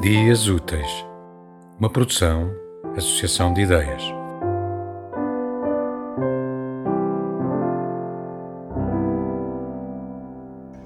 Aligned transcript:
Dias 0.00 0.48
Úteis, 0.48 1.04
uma 1.78 1.90
produção, 1.90 2.50
associação 2.96 3.52
de 3.52 3.60
ideias. 3.60 4.02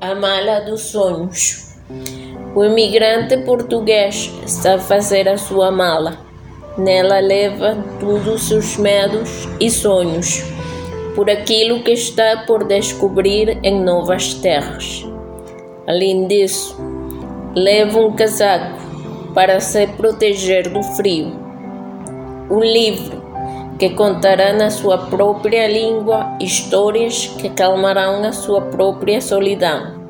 A 0.00 0.16
mala 0.16 0.62
dos 0.62 0.80
sonhos. 0.80 1.76
O 2.56 2.64
imigrante 2.64 3.36
português 3.44 4.32
está 4.44 4.74
a 4.74 4.78
fazer 4.80 5.28
a 5.28 5.38
sua 5.38 5.70
mala. 5.70 6.18
Nela 6.76 7.20
leva 7.20 7.76
todos 8.00 8.26
os 8.26 8.48
seus 8.48 8.76
medos 8.78 9.48
e 9.60 9.70
sonhos, 9.70 10.42
por 11.14 11.30
aquilo 11.30 11.84
que 11.84 11.92
está 11.92 12.42
por 12.48 12.64
descobrir 12.64 13.60
em 13.62 13.80
novas 13.80 14.34
terras. 14.34 15.06
Além 15.86 16.26
disso, 16.26 16.76
leva 17.54 18.00
um 18.00 18.10
casaco 18.10 18.83
para 19.34 19.60
se 19.60 19.86
proteger 19.88 20.70
do 20.70 20.82
frio. 20.82 21.32
Um 22.48 22.60
livro 22.60 23.24
que 23.78 23.90
contará 23.90 24.52
na 24.52 24.70
sua 24.70 24.96
própria 24.96 25.66
língua 25.66 26.36
histórias 26.40 27.26
que 27.38 27.50
calmarão 27.50 28.22
a 28.22 28.32
sua 28.32 28.60
própria 28.60 29.20
solidão. 29.20 30.04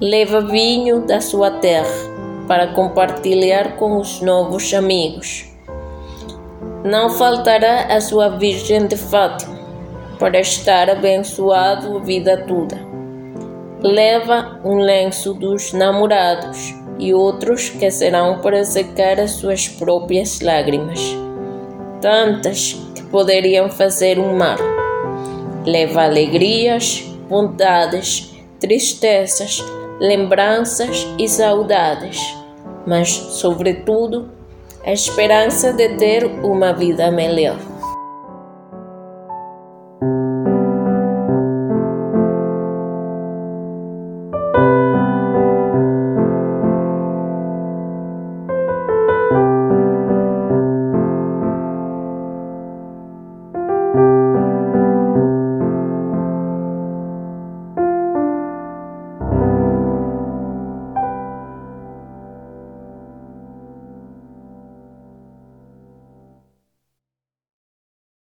Leva 0.00 0.40
vinho 0.40 1.06
da 1.06 1.20
sua 1.20 1.50
terra 1.52 2.16
para 2.48 2.68
compartilhar 2.68 3.76
com 3.76 3.98
os 3.98 4.20
novos 4.20 4.74
amigos. 4.74 5.46
Não 6.84 7.10
faltará 7.10 7.94
a 7.94 8.00
sua 8.00 8.28
Virgem 8.30 8.86
de 8.86 8.96
Fátima 8.96 9.56
para 10.18 10.40
estar 10.40 10.90
abençoado 10.90 11.96
a 11.96 12.00
vida 12.00 12.44
toda. 12.46 12.78
Leva 13.82 14.60
um 14.64 14.78
lenço 14.78 15.34
dos 15.34 15.72
namorados 15.72 16.74
e 16.98 17.12
outros 17.12 17.68
que 17.68 17.90
serão 17.90 18.40
para 18.40 18.64
secar 18.64 19.20
as 19.20 19.32
suas 19.32 19.68
próprias 19.68 20.40
lágrimas, 20.40 21.00
tantas 22.00 22.76
que 22.94 23.02
poderiam 23.04 23.70
fazer 23.70 24.18
um 24.18 24.36
mar. 24.36 24.58
Leva 25.64 26.04
alegrias, 26.04 27.04
vontades, 27.28 28.34
tristezas, 28.60 29.62
lembranças 30.00 31.06
e 31.18 31.28
saudades, 31.28 32.20
mas, 32.86 33.08
sobretudo, 33.08 34.30
a 34.84 34.92
esperança 34.92 35.72
de 35.72 35.88
ter 35.96 36.24
uma 36.24 36.72
vida 36.72 37.10
melhor. 37.10 37.58